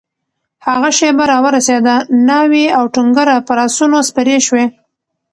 [0.67, 1.95] هغه شېبه راورسېده؛
[2.27, 4.65] ناوې او ټونګره پر آسونو سپرې شوې